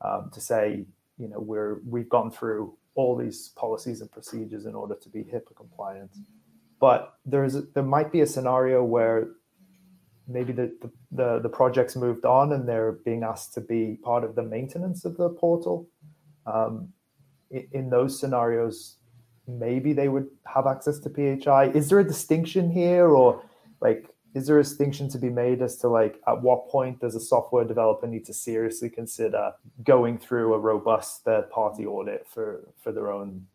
um, 0.00 0.30
to 0.32 0.40
say 0.40 0.86
you 1.18 1.28
know 1.28 1.40
we're 1.40 1.80
we've 1.86 2.08
gone 2.08 2.30
through 2.30 2.74
all 2.94 3.16
these 3.16 3.50
policies 3.50 4.00
and 4.00 4.10
procedures 4.10 4.66
in 4.66 4.74
order 4.74 4.94
to 4.94 5.08
be 5.08 5.20
HIPAA 5.20 5.54
compliant. 5.56 6.10
But 6.80 7.14
there's 7.24 7.56
there 7.74 7.82
might 7.82 8.10
be 8.10 8.22
a 8.22 8.26
scenario 8.26 8.82
where 8.82 9.28
maybe 10.26 10.52
the, 10.52 10.72
the, 10.80 10.90
the, 11.10 11.40
the 11.40 11.48
project's 11.48 11.96
moved 11.96 12.24
on 12.24 12.52
and 12.52 12.68
they're 12.68 12.92
being 13.04 13.24
asked 13.24 13.52
to 13.54 13.60
be 13.60 13.98
part 14.02 14.22
of 14.22 14.34
the 14.36 14.42
maintenance 14.42 15.04
of 15.04 15.16
the 15.16 15.28
portal. 15.28 15.88
Um, 16.46 16.92
in, 17.50 17.66
in 17.72 17.90
those 17.90 18.18
scenarios, 18.18 18.96
maybe 19.58 19.92
they 19.92 20.08
would 20.08 20.28
have 20.46 20.66
access 20.66 20.98
to 21.00 21.08
PHI. 21.08 21.70
Is 21.70 21.88
there 21.88 21.98
a 21.98 22.04
distinction 22.06 22.70
here, 22.70 23.08
or 23.08 23.42
like, 23.80 24.08
is 24.34 24.46
there 24.46 24.58
a 24.58 24.62
distinction 24.62 25.08
to 25.10 25.18
be 25.18 25.30
made 25.30 25.60
as 25.60 25.76
to 25.78 25.88
like 25.88 26.20
at 26.28 26.40
what 26.40 26.68
point 26.68 27.00
does 27.00 27.16
a 27.16 27.20
software 27.20 27.64
developer 27.64 28.06
need 28.06 28.24
to 28.26 28.34
seriously 28.34 28.88
consider 28.88 29.52
going 29.82 30.18
through 30.18 30.54
a 30.54 30.58
robust 30.58 31.24
third-party 31.24 31.84
audit 31.86 32.26
for 32.28 32.68
for 32.82 32.92
their 32.92 33.10
own 33.10 33.46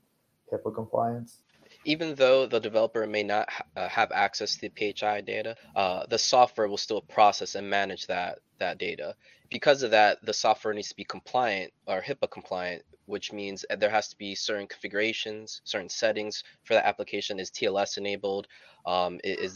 HIPAA 0.51 0.73
compliance? 0.75 1.39
Even 1.85 2.15
though 2.15 2.45
the 2.47 2.59
developer 2.59 3.05
may 3.07 3.23
not 3.23 3.49
ha- 3.49 3.65
uh, 3.75 3.87
have 3.87 4.11
access 4.11 4.55
to 4.55 4.69
the 4.69 4.93
PHI 4.93 5.21
data, 5.21 5.55
uh, 5.75 6.05
the 6.07 6.17
software 6.17 6.67
will 6.67 6.77
still 6.77 7.01
process 7.01 7.55
and 7.55 7.69
manage 7.69 8.07
that 8.07 8.39
that 8.59 8.77
data. 8.77 9.15
Because 9.49 9.83
of 9.83 9.91
that, 9.91 10.25
the 10.25 10.33
software 10.33 10.73
needs 10.73 10.89
to 10.89 10.95
be 10.95 11.03
compliant 11.03 11.71
or 11.87 12.01
HIPAA 12.01 12.31
compliant, 12.31 12.83
which 13.05 13.31
means 13.31 13.63
there 13.77 13.89
has 13.89 14.07
to 14.09 14.17
be 14.17 14.33
certain 14.33 14.67
configurations, 14.67 15.61
certain 15.63 15.89
settings 15.89 16.43
for 16.63 16.73
the 16.73 16.85
application. 16.85 17.39
Is 17.39 17.51
TLS 17.51 17.97
enabled? 17.97 18.47
Um, 18.85 19.19
is 19.23 19.55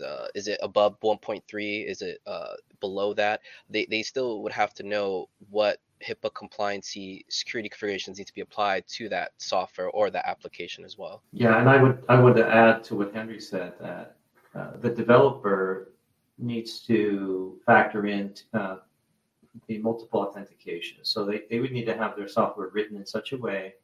uh, 0.00 0.28
is 0.34 0.48
it 0.48 0.58
above 0.62 0.98
1.3? 1.00 1.86
Is 1.88 2.02
it 2.02 2.18
uh, 2.26 2.54
below 2.80 3.14
that? 3.14 3.40
They 3.68 3.86
they 3.88 4.02
still 4.02 4.42
would 4.42 4.52
have 4.52 4.74
to 4.74 4.82
know 4.82 5.28
what 5.50 5.78
HIPAA 6.06 6.30
compliancy 6.32 7.24
security 7.28 7.68
configurations 7.68 8.18
need 8.18 8.26
to 8.26 8.34
be 8.34 8.40
applied 8.40 8.86
to 8.88 9.08
that 9.08 9.32
software 9.38 9.88
or 9.88 10.10
that 10.10 10.28
application 10.28 10.84
as 10.84 10.96
well. 10.96 11.22
Yeah, 11.32 11.58
and 11.58 11.68
I 11.68 11.82
would 11.82 12.02
I 12.08 12.18
would 12.18 12.38
add 12.38 12.82
to 12.84 12.96
what 12.96 13.14
Henri 13.14 13.40
said 13.40 13.74
that 13.80 14.16
uh, 14.54 14.72
the 14.80 14.90
developer 14.90 15.92
needs 16.38 16.80
to 16.80 17.60
factor 17.66 18.06
in 18.06 18.34
uh, 18.54 18.76
the 19.66 19.78
multiple 19.78 20.20
authentication. 20.20 20.98
So 21.02 21.24
they, 21.24 21.42
they 21.50 21.60
would 21.60 21.72
need 21.72 21.84
to 21.86 21.96
have 21.96 22.16
their 22.16 22.28
software 22.28 22.68
written 22.68 22.96
in 22.96 23.06
such 23.06 23.32
a 23.32 23.36
way 23.36 23.74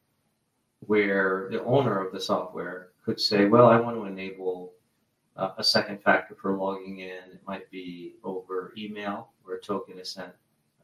where 0.81 1.49
the 1.51 1.63
owner 1.65 2.05
of 2.05 2.13
the 2.13 2.21
software 2.21 2.91
could 3.05 3.21
say, 3.21 3.47
well, 3.47 3.67
I 3.67 3.79
want 3.79 3.97
to 3.97 4.05
enable 4.05 4.73
uh, 5.37 5.51
a 5.59 5.65
second 5.65 6.03
factor 6.03 6.35
for 6.35 6.57
logging 6.57 7.01
in. 7.01 7.33
It 7.33 7.41
might 7.47 7.71
be 7.71 8.15
over 8.25 8.73
email 8.77 9.31
where 9.43 9.57
a 9.57 9.61
token 9.61 9.99
is 9.99 10.11
sent 10.11 10.33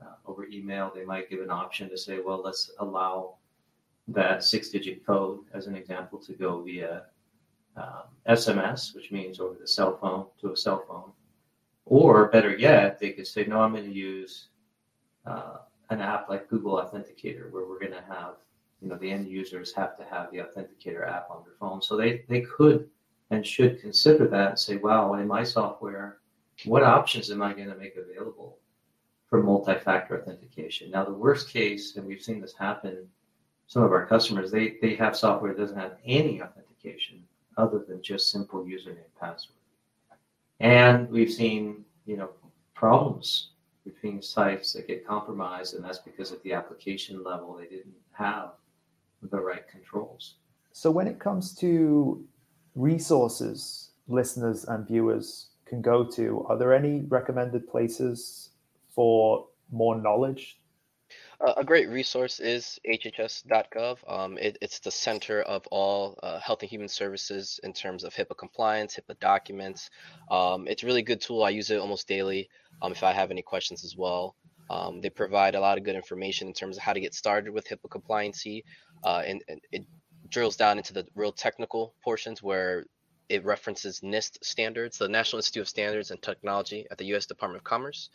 uh, 0.02 0.14
over 0.26 0.46
email, 0.46 0.90
they 0.94 1.04
might 1.04 1.30
give 1.30 1.40
an 1.40 1.50
option 1.50 1.88
to 1.90 1.96
say, 1.96 2.20
well, 2.20 2.42
let's 2.42 2.72
allow 2.78 3.36
that 4.08 4.42
six 4.42 4.68
digit 4.70 5.06
code, 5.06 5.40
as 5.54 5.66
an 5.66 5.76
example, 5.76 6.18
to 6.18 6.32
go 6.32 6.62
via 6.62 7.04
um, 7.76 8.02
SMS, 8.28 8.94
which 8.94 9.10
means 9.10 9.40
over 9.40 9.56
the 9.58 9.66
cell 9.66 9.96
phone 9.96 10.26
to 10.40 10.52
a 10.52 10.56
cell 10.56 10.84
phone. 10.88 11.12
Or 11.86 12.28
better 12.28 12.56
yet, 12.56 12.98
they 12.98 13.10
could 13.10 13.26
say, 13.26 13.44
no, 13.44 13.60
I'm 13.60 13.72
going 13.72 13.84
to 13.84 13.92
use 13.92 14.48
uh, 15.26 15.58
an 15.90 16.00
app 16.00 16.28
like 16.28 16.48
Google 16.48 16.74
Authenticator, 16.74 17.50
where 17.50 17.66
we're 17.66 17.80
going 17.80 17.92
to 17.92 18.04
have, 18.08 18.34
you 18.80 18.88
know, 18.88 18.96
the 18.96 19.10
end 19.10 19.28
users 19.28 19.72
have 19.74 19.96
to 19.98 20.04
have 20.04 20.30
the 20.30 20.38
Authenticator 20.38 21.08
app 21.08 21.28
on 21.30 21.42
their 21.44 21.54
phone. 21.58 21.82
So 21.82 21.96
they, 21.96 22.24
they 22.28 22.42
could 22.42 22.88
and 23.30 23.46
should 23.46 23.80
consider 23.80 24.28
that 24.28 24.50
and 24.50 24.58
say, 24.58 24.76
wow, 24.76 25.14
in 25.14 25.26
my 25.26 25.42
software, 25.42 26.18
what 26.64 26.82
options 26.82 27.30
am 27.30 27.42
I 27.42 27.54
going 27.54 27.68
to 27.68 27.76
make 27.76 27.96
available 27.96 28.58
for 29.32 29.42
multi-factor 29.42 30.20
authentication. 30.20 30.90
Now, 30.90 31.06
the 31.06 31.14
worst 31.14 31.48
case, 31.48 31.96
and 31.96 32.04
we've 32.04 32.20
seen 32.20 32.38
this 32.38 32.52
happen, 32.52 33.08
some 33.66 33.82
of 33.82 33.90
our 33.90 34.04
customers, 34.04 34.50
they, 34.50 34.74
they 34.82 34.94
have 34.96 35.16
software 35.16 35.54
that 35.54 35.58
doesn't 35.58 35.78
have 35.78 35.96
any 36.04 36.42
authentication 36.42 37.22
other 37.56 37.78
than 37.78 38.02
just 38.02 38.30
simple 38.30 38.62
username 38.62 38.98
password. 39.18 39.56
And 40.60 41.08
we've 41.08 41.32
seen, 41.32 41.82
you 42.04 42.18
know, 42.18 42.28
problems 42.74 43.52
between 43.86 44.20
sites 44.20 44.74
that 44.74 44.86
get 44.86 45.06
compromised, 45.06 45.72
and 45.72 45.82
that's 45.82 46.00
because 46.00 46.30
at 46.30 46.42
the 46.42 46.52
application 46.52 47.24
level 47.24 47.56
they 47.56 47.74
didn't 47.74 47.94
have 48.12 48.50
the 49.30 49.40
right 49.40 49.66
controls. 49.66 50.34
So 50.72 50.90
when 50.90 51.06
it 51.06 51.18
comes 51.18 51.54
to 51.54 52.22
resources 52.74 53.92
listeners 54.08 54.66
and 54.66 54.86
viewers 54.86 55.46
can 55.64 55.80
go 55.80 56.04
to, 56.04 56.44
are 56.50 56.58
there 56.58 56.74
any 56.74 57.06
recommended 57.08 57.66
places 57.66 58.50
for 58.94 59.48
more 59.70 60.00
knowledge? 60.00 60.58
A 61.56 61.64
great 61.64 61.88
resource 61.88 62.38
is 62.38 62.78
hhs.gov. 62.88 63.98
Um, 64.06 64.38
it, 64.38 64.58
it's 64.60 64.78
the 64.78 64.92
center 64.92 65.42
of 65.42 65.66
all 65.72 66.16
uh, 66.22 66.38
health 66.38 66.62
and 66.62 66.70
human 66.70 66.88
services 66.88 67.58
in 67.64 67.72
terms 67.72 68.04
of 68.04 68.14
HIPAA 68.14 68.38
compliance, 68.38 68.96
HIPAA 68.96 69.18
documents. 69.18 69.90
Um, 70.30 70.68
it's 70.68 70.84
a 70.84 70.86
really 70.86 71.02
good 71.02 71.20
tool. 71.20 71.42
I 71.42 71.50
use 71.50 71.70
it 71.70 71.80
almost 71.80 72.06
daily 72.06 72.48
um, 72.80 72.92
if 72.92 73.02
I 73.02 73.12
have 73.12 73.32
any 73.32 73.42
questions 73.42 73.84
as 73.84 73.96
well. 73.96 74.36
Um, 74.70 75.00
they 75.00 75.10
provide 75.10 75.56
a 75.56 75.60
lot 75.60 75.78
of 75.78 75.84
good 75.84 75.96
information 75.96 76.46
in 76.46 76.54
terms 76.54 76.76
of 76.76 76.82
how 76.84 76.92
to 76.92 77.00
get 77.00 77.12
started 77.12 77.52
with 77.52 77.66
HIPAA 77.66 77.88
compliancy, 77.88 78.62
uh, 79.02 79.22
and, 79.26 79.42
and 79.48 79.60
it 79.72 79.84
drills 80.28 80.56
down 80.56 80.78
into 80.78 80.92
the 80.92 81.06
real 81.16 81.32
technical 81.32 81.94
portions 82.04 82.40
where 82.40 82.86
it 83.28 83.44
references 83.44 84.00
NIST 84.00 84.38
standards, 84.42 84.98
the 84.98 85.08
National 85.08 85.38
Institute 85.38 85.62
of 85.62 85.68
Standards 85.68 86.10
and 86.10 86.22
Technology 86.22 86.86
at 86.90 86.98
the 86.98 87.06
U.S. 87.06 87.26
Department 87.26 87.60
of 87.60 87.64
Commerce. 87.64 88.10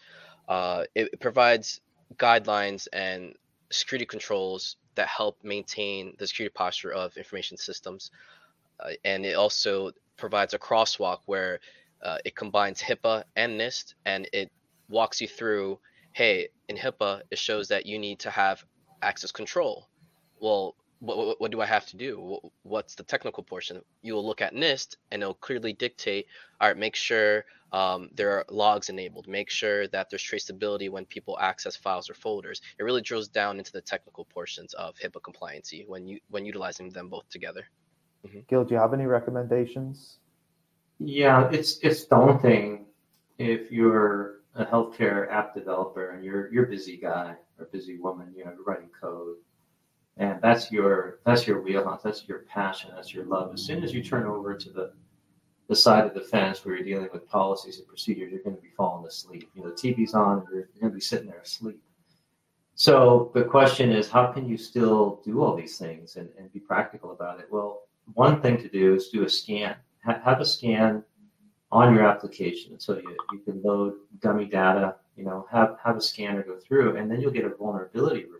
Uh, 0.48 0.84
it, 0.96 1.20
provides 1.20 1.82
guidelines 2.16 2.88
and 2.94 3.34
security 3.70 4.06
controls 4.06 4.78
that 4.96 5.08
help 5.08 5.38
maintain 5.44 6.16
the 6.18 6.28
security 6.28 6.54
posture 6.54 6.92
of 6.92 7.16
information 7.18 7.58
systems. 7.58 8.12
Uh, 8.80 8.92
and 9.04 9.26
it 9.26 9.36
also 9.36 9.92
provides 10.16 10.54
a 10.54 10.60
crosswalk 10.60 11.20
where 11.26 11.60
uh, 12.02 12.18
it 12.26 12.36
combines 12.36 12.82
HIPAA 12.82 13.24
and 13.36 13.60
NIST 13.60 13.94
and 14.06 14.28
it 14.34 14.52
walks 14.90 15.20
you 15.20 15.28
through 15.28 15.80
hey, 16.18 16.48
in 16.68 16.76
HIPAA, 16.76 17.22
it 17.30 17.38
shows 17.38 17.68
that 17.68 17.86
you 17.86 18.00
need 18.00 18.18
to 18.18 18.32
have 18.32 18.66
access 19.04 19.32
control. 19.32 19.88
Well, 20.40 20.74
what, 21.00 21.40
what, 21.40 21.52
do 21.52 21.62
I 21.62 21.68
have 21.68 21.86
to 21.88 21.96
do? 21.96 22.40
What's 22.64 22.96
the 22.96 23.04
technical 23.04 23.44
portion? 23.44 23.84
You 24.02 24.16
will 24.16 24.26
look 24.26 24.42
at 24.42 24.56
NIST 24.56 24.96
and 25.12 25.22
it'll 25.22 25.36
clearly 25.36 25.74
dictate, 25.74 26.26
all 26.60 26.70
right, 26.70 26.78
make 26.78 26.96
sure 26.96 27.46
um, 27.72 28.10
there 28.14 28.32
are 28.32 28.46
logs 28.50 28.90
enabled, 28.90 29.28
make 29.28 29.50
sure 29.50 29.88
that 29.88 30.10
there's 30.10 30.24
traceability 30.24 30.90
when 30.90 31.06
people 31.06 31.38
access 31.40 31.76
files 31.76 32.10
or 32.10 32.14
folders. 32.14 32.62
It 32.80 32.84
really 32.84 33.02
drills 33.02 33.28
down 33.28 33.58
into 33.58 33.72
the 33.72 33.82
technical 33.82 34.26
portions 34.26 34.74
of 34.76 34.96
HIPAA 34.98 35.22
compliancy 35.22 35.88
when 35.88 36.08
you 36.08 36.20
when 36.30 36.46
utilizing 36.46 36.90
them 36.90 37.10
both 37.10 37.28
together. 37.30 37.66
Mm-hmm. 38.26 38.40
Gil, 38.48 38.64
do 38.64 38.76
you 38.76 38.80
have 38.80 38.94
any 38.94 39.06
recommendations? 39.06 40.20
Yeah, 41.00 41.50
it's 41.52 41.80
it's 41.80 42.06
daunting 42.06 42.86
if 43.38 43.72
you're 43.72 44.42
a 44.56 44.66
healthcare 44.66 45.32
app 45.32 45.54
developer 45.54 46.12
and 46.12 46.24
you're 46.24 46.52
you're 46.52 46.66
a 46.66 46.70
busy 46.70 46.98
guy 46.98 47.36
or 47.60 47.66
busy 47.66 47.98
woman, 47.98 48.34
you 48.36 48.46
know, 48.46 48.54
writing 48.66 48.90
code 49.00 49.36
and 50.20 50.42
that's 50.42 50.72
your 50.72 51.20
that's 51.26 51.46
your 51.48 51.62
wheelhouse 51.62 52.02
that's 52.04 52.28
your 52.28 52.40
passion 52.40 52.92
that's 52.96 53.14
your 53.14 53.26
love 53.26 53.54
as 53.54 53.62
soon 53.62 53.84
as 53.84 53.94
you 53.94 54.04
turn 54.04 54.26
over 54.26 54.56
to 54.56 54.70
the 54.72 54.92
the 55.68 55.76
side 55.76 56.06
of 56.06 56.14
the 56.14 56.22
fence 56.22 56.64
where 56.64 56.76
you're 56.76 56.86
dealing 56.86 57.10
with 57.12 57.28
policies 57.30 57.78
and 57.78 57.88
procedures 57.88 58.32
you're 58.32 58.42
going 58.42 58.56
to 58.56 58.62
be 58.62 58.70
falling 58.70 59.06
asleep. 59.06 59.50
You 59.56 59.64
know 59.64 59.70
the 59.70 59.76
tv's 59.76 60.14
on 60.14 60.40
and 60.40 60.48
you're, 60.52 60.70
going 60.80 60.92
to 60.92 60.96
be 60.96 61.02
sitting 61.02 61.28
there 61.28 61.40
asleep. 61.40 61.82
So 62.76 63.32
the 63.34 63.44
question 63.44 63.92
is 63.92 64.10
how 64.10 64.28
can 64.28 64.48
you 64.48 64.58
still 64.58 65.22
do 65.26 65.44
all 65.44 65.56
these 65.56 65.78
things 65.78 66.16
and, 66.16 66.30
and 66.38 66.52
be 66.54 66.60
practical 66.60 67.12
about 67.12 67.40
it? 67.40 67.48
Well 67.52 67.84
one 68.14 68.42
thing 68.42 68.58
to 68.58 68.70
do 68.70 68.96
is 68.96 69.10
do 69.10 69.24
a 69.24 69.30
scan. 69.30 69.76
Ha- 70.06 70.22
have 70.24 70.40
a 70.40 70.46
scan 70.46 71.04
on 71.72 71.94
your 71.94 72.08
application 72.08 72.80
so 72.80 72.96
you, 72.96 73.18
you 73.34 73.40
can 73.40 73.62
load 73.62 73.96
dummy 74.22 74.46
data 74.46 74.96
you 75.18 75.26
know 75.26 75.46
have 75.52 75.76
have 75.84 75.98
a 75.98 76.02
scanner 76.02 76.42
go 76.42 76.56
through 76.56 76.96
and 76.96 77.12
then 77.12 77.20
you'll 77.20 77.30
get 77.30 77.44
a 77.44 77.50
vulnerability 77.50 78.24
report 78.24 78.38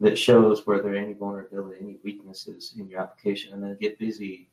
that 0.00 0.18
shows 0.18 0.66
where 0.66 0.80
there 0.80 0.92
are 0.92 0.96
any 0.96 1.12
vulnerability, 1.12 1.76
any 1.80 1.96
weaknesses 2.04 2.74
in 2.78 2.88
your 2.88 3.00
application, 3.00 3.52
and 3.52 3.62
then 3.62 3.76
get 3.80 3.98
busy 3.98 4.48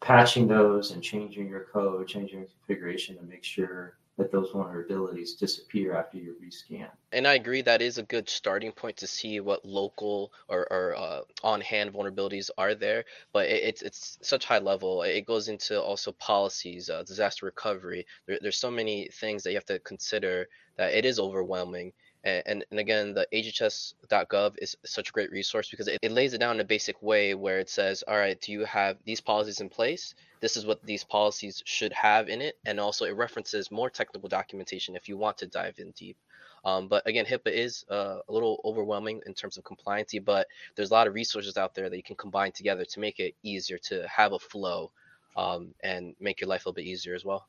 patching 0.00 0.46
those 0.48 0.92
and 0.92 1.02
changing 1.02 1.48
your 1.48 1.64
code, 1.72 2.06
changing 2.08 2.38
your 2.40 2.48
configuration 2.48 3.16
to 3.16 3.22
make 3.22 3.44
sure 3.44 3.98
that 4.16 4.32
those 4.32 4.50
vulnerabilities 4.50 5.38
disappear 5.38 5.94
after 5.94 6.18
you 6.18 6.34
rescan. 6.44 6.88
And 7.12 7.26
I 7.26 7.34
agree 7.34 7.62
that 7.62 7.80
is 7.80 7.98
a 7.98 8.02
good 8.02 8.28
starting 8.28 8.72
point 8.72 8.96
to 8.98 9.06
see 9.06 9.38
what 9.38 9.64
local 9.64 10.32
or, 10.48 10.66
or 10.72 10.96
uh, 10.96 11.20
on-hand 11.44 11.92
vulnerabilities 11.92 12.50
are 12.58 12.74
there. 12.74 13.04
But 13.32 13.46
it, 13.46 13.62
it's 13.62 13.82
it's 13.82 14.18
such 14.22 14.44
high 14.44 14.58
level. 14.58 15.02
It 15.02 15.24
goes 15.24 15.48
into 15.48 15.80
also 15.80 16.12
policies, 16.12 16.90
uh, 16.90 17.04
disaster 17.04 17.46
recovery. 17.46 18.06
There, 18.26 18.38
there's 18.42 18.56
so 18.56 18.70
many 18.70 19.08
things 19.12 19.44
that 19.44 19.50
you 19.50 19.56
have 19.56 19.64
to 19.66 19.78
consider 19.78 20.48
that 20.76 20.94
it 20.94 21.04
is 21.04 21.20
overwhelming. 21.20 21.92
And, 22.24 22.64
and, 22.70 22.80
again, 22.80 23.14
the 23.14 23.26
HHS.gov 23.32 24.56
is 24.60 24.76
such 24.84 25.10
a 25.10 25.12
great 25.12 25.30
resource 25.30 25.70
because 25.70 25.88
it, 25.88 25.98
it 26.02 26.10
lays 26.10 26.34
it 26.34 26.38
down 26.38 26.56
in 26.56 26.60
a 26.60 26.64
basic 26.64 27.00
way 27.00 27.34
where 27.34 27.58
it 27.60 27.70
says, 27.70 28.02
all 28.08 28.16
right, 28.16 28.38
do 28.40 28.52
you 28.52 28.64
have 28.64 28.96
these 29.04 29.20
policies 29.20 29.60
in 29.60 29.68
place? 29.68 30.14
This 30.40 30.56
is 30.56 30.66
what 30.66 30.84
these 30.84 31.04
policies 31.04 31.62
should 31.64 31.92
have 31.92 32.28
in 32.28 32.42
it. 32.42 32.58
And 32.66 32.80
also, 32.80 33.04
it 33.04 33.16
references 33.16 33.70
more 33.70 33.88
technical 33.88 34.28
documentation 34.28 34.96
if 34.96 35.08
you 35.08 35.16
want 35.16 35.38
to 35.38 35.46
dive 35.46 35.78
in 35.78 35.92
deep. 35.92 36.16
Um, 36.64 36.88
but 36.88 37.06
again, 37.06 37.24
HIPAA 37.24 37.52
is 37.52 37.84
uh, 37.90 38.18
a 38.28 38.32
little 38.32 38.60
overwhelming 38.64 39.22
in 39.26 39.34
terms 39.34 39.56
of 39.56 39.64
compliancy, 39.64 40.22
but 40.22 40.48
there's 40.74 40.90
a 40.90 40.94
lot 40.94 41.06
of 41.06 41.14
resources 41.14 41.56
out 41.56 41.74
there 41.74 41.88
that 41.88 41.96
you 41.96 42.02
can 42.02 42.16
combine 42.16 42.52
together 42.52 42.84
to 42.84 43.00
make 43.00 43.20
it 43.20 43.34
easier 43.42 43.78
to 43.78 44.06
have 44.08 44.32
a 44.32 44.38
flow 44.38 44.90
um, 45.36 45.72
and 45.84 46.14
make 46.20 46.40
your 46.40 46.48
life 46.48 46.66
a 46.66 46.68
little 46.68 46.74
bit 46.74 46.86
easier 46.86 47.14
as 47.14 47.24
well. 47.24 47.46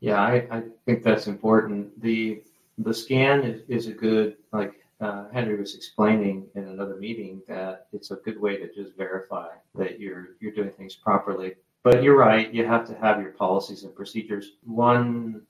Yeah, 0.00 0.20
I, 0.20 0.46
I 0.50 0.62
think 0.86 1.02
that's 1.02 1.26
important. 1.26 2.00
The 2.00 2.42
the 2.78 2.94
scan 2.94 3.42
is, 3.42 3.62
is 3.68 3.86
a 3.86 3.92
good 3.92 4.36
like 4.52 4.74
uh, 5.00 5.26
Henri 5.32 5.58
was 5.58 5.74
explaining 5.74 6.46
in 6.54 6.64
another 6.68 6.96
meeting 6.96 7.42
that 7.46 7.86
it's 7.92 8.10
a 8.10 8.16
good 8.16 8.40
way 8.40 8.56
to 8.56 8.72
just 8.72 8.96
verify 8.96 9.48
that 9.74 10.00
you're 10.00 10.28
you're 10.40 10.52
doing 10.52 10.70
things 10.70 10.94
properly. 10.94 11.54
But 11.82 12.02
you're 12.02 12.16
right; 12.16 12.52
you 12.52 12.66
have 12.66 12.86
to 12.88 12.94
have 12.94 13.20
your 13.20 13.32
policies 13.32 13.84
and 13.84 13.94
procedures. 13.94 14.52
One 14.64 15.42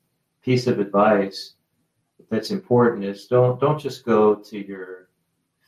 piece 0.43 0.67
of 0.67 0.79
advice 0.79 1.55
that's 2.31 2.51
important 2.51 3.05
is 3.05 3.27
don't 3.27 3.61
don't 3.61 3.79
just 3.79 4.05
go 4.05 4.35
to 4.35 4.67
your 4.67 5.09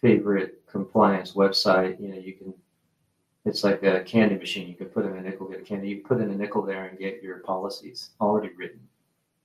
favorite 0.01 0.63
compliance 0.67 1.33
website. 1.33 2.01
You 2.01 2.09
know, 2.09 2.19
you 2.19 2.35
can 2.35 2.55
it's 3.45 3.65
like 3.65 3.83
a 3.83 4.03
candy 4.03 4.37
machine. 4.37 4.69
You 4.69 4.75
can 4.75 4.87
put 4.89 5.07
in 5.07 5.17
a 5.17 5.21
nickel, 5.21 5.49
get 5.49 5.61
a 5.61 5.65
candy. 5.65 5.89
You 5.89 6.03
put 6.03 6.21
in 6.21 6.31
a 6.31 6.37
nickel 6.37 6.63
there 6.63 6.87
and 6.87 6.99
get 6.99 7.23
your 7.23 7.39
policies 7.39 8.11
already 8.21 8.51
written. 8.57 8.81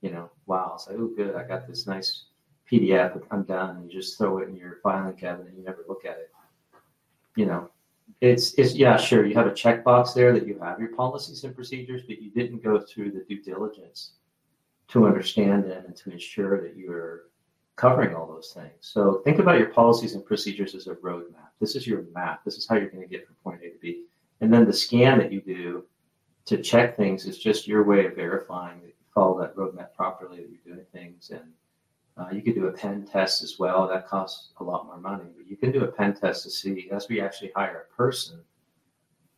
You 0.04 0.10
know, 0.10 0.30
wow. 0.44 0.72
It's 0.74 0.86
like, 0.86 0.98
oh, 0.98 1.10
good. 1.16 1.34
I 1.34 1.44
got 1.44 1.66
this 1.66 1.86
nice 1.86 2.26
PDF. 2.70 3.22
I'm 3.30 3.44
done. 3.44 3.88
You 3.88 3.90
just 3.90 4.18
throw 4.18 4.36
it 4.36 4.50
in 4.50 4.54
your 4.54 4.76
filing 4.82 5.16
cabinet. 5.16 5.48
and 5.48 5.56
You 5.56 5.64
never 5.64 5.82
look 5.88 6.04
at 6.04 6.18
it. 6.18 6.30
You 7.36 7.46
know, 7.46 7.70
it's 8.20 8.52
it's 8.58 8.74
yeah, 8.74 8.98
sure. 8.98 9.24
You 9.24 9.34
have 9.34 9.46
a 9.46 9.52
checkbox 9.52 10.12
there 10.12 10.34
that 10.34 10.46
you 10.46 10.58
have 10.58 10.78
your 10.78 10.94
policies 10.94 11.42
and 11.44 11.54
procedures, 11.54 12.02
but 12.06 12.20
you 12.20 12.30
didn't 12.30 12.62
go 12.62 12.78
through 12.78 13.12
the 13.12 13.24
due 13.26 13.42
diligence 13.42 14.12
to 14.88 15.06
understand 15.06 15.64
them 15.64 15.84
and 15.86 15.96
to 15.96 16.10
ensure 16.10 16.60
that 16.60 16.76
you're 16.76 17.30
covering 17.76 18.14
all 18.14 18.26
those 18.26 18.52
things. 18.54 18.74
So 18.80 19.22
think 19.24 19.38
about 19.38 19.58
your 19.58 19.70
policies 19.70 20.14
and 20.14 20.22
procedures 20.22 20.74
as 20.74 20.86
a 20.86 20.96
roadmap. 20.96 21.48
This 21.60 21.76
is 21.76 21.86
your 21.86 22.04
map. 22.14 22.44
This 22.44 22.58
is 22.58 22.68
how 22.68 22.76
you're 22.76 22.90
going 22.90 23.08
to 23.08 23.08
get 23.08 23.26
from 23.26 23.36
point 23.36 23.62
A 23.64 23.70
to 23.70 23.78
B. 23.80 24.04
And 24.42 24.52
then 24.52 24.66
the 24.66 24.72
scan 24.72 25.16
that 25.16 25.32
you 25.32 25.40
do 25.40 25.84
to 26.44 26.58
check 26.58 26.94
things 26.94 27.24
is 27.24 27.38
just 27.38 27.66
your 27.66 27.84
way 27.84 28.04
of 28.04 28.14
verifying 28.14 28.82
that 28.82 28.94
follow 29.14 29.40
that 29.40 29.56
roadmap 29.56 29.94
properly, 29.94 30.38
that 30.38 30.50
you're 30.50 30.74
doing 30.74 30.86
things. 30.92 31.30
And 31.30 31.52
uh, 32.16 32.28
you 32.32 32.42
could 32.42 32.54
do 32.54 32.66
a 32.66 32.72
pen 32.72 33.06
test 33.06 33.42
as 33.42 33.58
well. 33.58 33.88
That 33.88 34.08
costs 34.08 34.50
a 34.58 34.64
lot 34.64 34.86
more 34.86 34.98
money, 34.98 35.24
but 35.36 35.48
you 35.48 35.56
can 35.56 35.72
do 35.72 35.84
a 35.84 35.88
pen 35.88 36.14
test 36.14 36.42
to 36.44 36.50
see 36.50 36.88
as 36.92 37.08
we 37.08 37.20
actually 37.20 37.52
hire 37.54 37.86
a 37.90 37.94
person. 37.94 38.40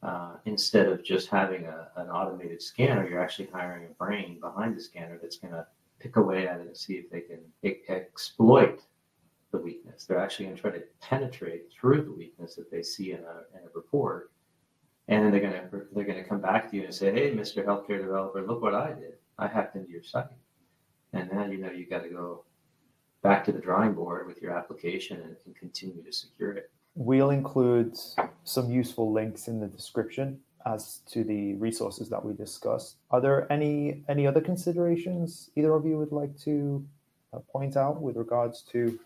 Uh, 0.02 0.37
instead 0.45 0.87
of 0.87 1.02
just 1.02 1.28
having 1.28 1.64
a, 1.64 1.88
an 1.97 2.09
automated 2.09 2.62
scanner, 2.62 3.09
you're 3.09 3.23
actually 3.23 3.49
hiring 3.52 3.87
a 3.87 3.95
brain 3.95 4.38
behind 4.40 4.76
the 4.76 4.80
scanner 4.80 5.18
that's 5.21 5.38
going 5.38 5.52
to 5.52 5.66
pick 5.99 6.16
away 6.16 6.47
at 6.47 6.61
it 6.61 6.66
and 6.66 6.76
see 6.76 6.95
if 6.95 7.11
they 7.11 7.23
can 7.23 7.40
exploit 7.88 8.83
the 9.52 9.59
weakness. 9.59 10.04
They're 10.04 10.21
actually 10.21 10.47
going 10.47 10.56
to 10.56 10.62
try 10.62 10.71
to 10.73 10.83
penetrate 11.00 11.73
through 11.73 12.04
the 12.04 12.12
weakness 12.12 12.54
that 12.56 12.71
they 12.71 12.83
see 12.83 13.12
in 13.12 13.21
a, 13.21 13.56
in 13.59 13.64
a 13.64 13.71
report, 13.75 14.30
and 15.09 15.25
then 15.25 15.33
they're 15.33 15.40
going 15.40 15.52
to 15.52 15.87
they're 15.92 16.04
going 16.04 16.23
to 16.23 16.28
come 16.28 16.40
back 16.40 16.71
to 16.71 16.76
you 16.76 16.85
and 16.85 16.95
say, 16.95 17.12
"Hey, 17.12 17.35
Mr. 17.35 17.64
Healthcare 17.64 18.00
Developer, 18.00 18.42
look 18.42 18.61
what 18.61 18.75
I 18.75 18.92
did. 18.92 19.14
I 19.38 19.47
hacked 19.47 19.76
into 19.76 19.90
your 19.90 20.02
site." 20.02 20.26
And 21.12 21.31
now 21.33 21.47
you 21.47 21.59
know 21.59 21.71
you 21.71 21.87
got 21.87 22.02
to 22.02 22.09
go 22.09 22.45
back 23.23 23.45
to 23.45 23.52
the 23.52 23.59
drawing 23.59 23.93
board 23.95 24.26
with 24.26 24.40
your 24.43 24.52
application 24.52 25.21
and, 25.21 25.37
and 25.47 25.57
continue 25.57 26.02
to 26.02 26.12
secure 26.12 26.52
it. 26.52 26.71
We'll 26.95 27.31
include 27.31 27.97
some 28.45 28.71
useful 28.71 29.12
links 29.12 29.49
in 29.49 29.61
the 29.61 29.66
description 29.66 30.40
as 30.64 31.00
to 31.12 31.25
the 31.25 31.55
resources 31.55 32.09
that 32.09 32.25
we 32.25 32.33
discussed. 32.35 32.97
Are 33.11 33.21
there 33.21 33.50
any 33.52 34.02
any 34.09 34.26
other 34.26 34.40
considerations 34.40 35.50
either 35.57 35.73
of 35.75 35.87
you 35.87 35.97
would 35.99 36.12
like 36.12 36.37
to 36.40 36.85
uh, 37.33 37.38
point 37.52 37.76
out 37.76 38.00
with 38.00 38.16
regards 38.16 38.62
to 38.73 38.99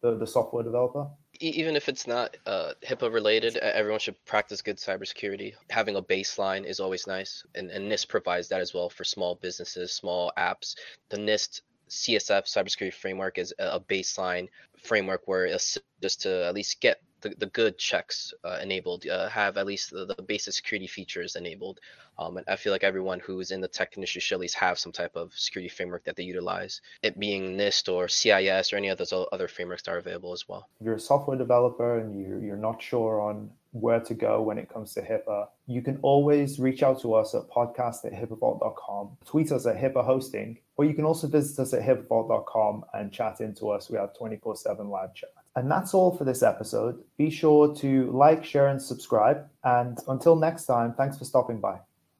the, 0.00 0.16
the 0.16 0.26
software 0.26 0.62
developer? 0.62 1.06
Even 1.40 1.76
if 1.76 1.88
it's 1.88 2.06
not 2.06 2.36
uh, 2.46 2.72
HIPAA 2.82 3.12
related, 3.12 3.56
everyone 3.58 4.00
should 4.00 4.22
practice 4.24 4.60
good 4.60 4.76
cybersecurity. 4.76 5.54
Having 5.70 5.96
a 5.96 6.02
baseline 6.02 6.64
is 6.64 6.80
always 6.80 7.06
nice, 7.06 7.44
and, 7.54 7.70
and 7.70 7.90
NIST 7.90 8.08
provides 8.08 8.48
that 8.48 8.60
as 8.60 8.74
well 8.74 8.90
for 8.90 9.04
small 9.04 9.36
businesses, 9.36 9.92
small 9.92 10.32
apps. 10.36 10.74
The 11.10 11.18
NIST 11.18 11.62
CSF 11.88 12.44
cybersecurity 12.44 12.92
framework 12.92 13.38
is 13.38 13.54
a 13.58 13.80
baseline 13.80 14.48
framework 14.82 15.22
where 15.26 15.46
it's 15.46 15.78
just 16.02 16.22
to 16.22 16.46
at 16.46 16.54
least 16.54 16.80
get 16.80 17.00
the, 17.20 17.34
the 17.38 17.46
good 17.46 17.78
checks 17.78 18.32
uh, 18.44 18.58
enabled, 18.62 19.06
uh, 19.06 19.28
have 19.28 19.56
at 19.56 19.66
least 19.66 19.90
the, 19.90 20.06
the 20.06 20.22
basic 20.22 20.54
security 20.54 20.86
features 20.86 21.36
enabled. 21.36 21.80
Um, 22.18 22.36
and 22.36 22.46
I 22.48 22.56
feel 22.56 22.72
like 22.72 22.84
everyone 22.84 23.20
who 23.20 23.38
is 23.40 23.50
in 23.50 23.60
the 23.60 23.68
tech 23.68 23.96
industry 23.96 24.20
should 24.20 24.34
at 24.34 24.40
least 24.40 24.56
have 24.56 24.78
some 24.78 24.92
type 24.92 25.14
of 25.14 25.32
security 25.34 25.68
framework 25.68 26.04
that 26.04 26.16
they 26.16 26.24
utilize, 26.24 26.80
it 27.02 27.18
being 27.18 27.56
NIST 27.56 27.92
or 27.92 28.08
CIS 28.08 28.72
or 28.72 28.76
any 28.76 28.88
of 28.88 28.98
those 28.98 29.12
other 29.32 29.48
frameworks 29.48 29.82
that 29.82 29.92
are 29.92 29.98
available 29.98 30.32
as 30.32 30.48
well. 30.48 30.68
If 30.80 30.86
you're 30.86 30.94
a 30.94 31.00
software 31.00 31.38
developer 31.38 31.98
and 31.98 32.20
you're, 32.20 32.40
you're 32.40 32.56
not 32.56 32.82
sure 32.82 33.20
on 33.20 33.50
where 33.72 34.00
to 34.00 34.14
go 34.14 34.42
when 34.42 34.58
it 34.58 34.68
comes 34.68 34.94
to 34.94 35.02
HIPAA, 35.02 35.48
you 35.66 35.82
can 35.82 35.98
always 36.02 36.58
reach 36.58 36.82
out 36.82 37.00
to 37.02 37.14
us 37.14 37.34
at 37.34 37.48
podcast 37.50 38.04
at 38.04 38.12
HIPAAvault.com, 38.12 39.18
tweet 39.26 39.52
us 39.52 39.66
at 39.66 39.76
HIPAA 39.76 40.04
hosting, 40.04 40.58
or 40.76 40.84
you 40.84 40.94
can 40.94 41.04
also 41.04 41.28
visit 41.28 41.60
us 41.60 41.74
at 41.74 41.82
HIPAAvault.com 41.82 42.84
and 42.94 43.12
chat 43.12 43.40
into 43.40 43.70
us. 43.70 43.90
We 43.90 43.98
have 43.98 44.16
24 44.16 44.56
7 44.56 44.88
live 44.88 45.14
chat. 45.14 45.30
And 45.58 45.68
that's 45.68 45.92
all 45.92 46.16
for 46.16 46.22
this 46.22 46.44
episode. 46.44 47.02
Be 47.16 47.30
sure 47.30 47.74
to 47.76 48.12
like, 48.12 48.44
share, 48.44 48.68
and 48.68 48.80
subscribe. 48.80 49.44
And 49.64 49.98
until 50.06 50.36
next 50.36 50.66
time, 50.66 50.94
thanks 50.94 51.18
for 51.18 51.24
stopping 51.24 51.60
by. 51.60 51.80